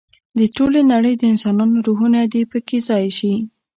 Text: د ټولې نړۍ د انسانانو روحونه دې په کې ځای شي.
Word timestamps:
د 0.37 0.39
ټولې 0.55 0.81
نړۍ 0.93 1.13
د 1.17 1.23
انسانانو 1.33 1.77
روحونه 1.87 2.19
دې 2.33 2.43
په 2.51 2.59
کې 2.67 2.77
ځای 2.89 3.05
شي. 3.17 3.33